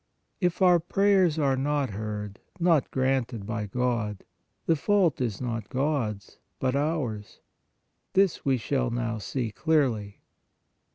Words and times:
If 0.39 0.63
our 0.63 0.79
prayers 0.79 1.37
are 1.37 1.55
not 1.55 1.91
heard, 1.91 2.39
not 2.59 2.89
granted 2.89 3.45
by 3.45 3.67
God, 3.67 4.23
the 4.65 4.75
fault 4.75 5.21
is 5.21 5.39
not 5.39 5.69
God 5.69 6.15
s, 6.15 6.39
but 6.59 6.75
ours. 6.75 7.39
This 8.13 8.43
we 8.43 8.57
shall 8.57 8.89
now 8.89 9.19
see 9.19 9.51
clearly. 9.51 10.21